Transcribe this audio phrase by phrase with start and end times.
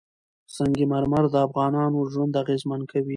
[0.55, 3.09] سنگ مرمر د افغانانو ژوند اغېزمن کوي.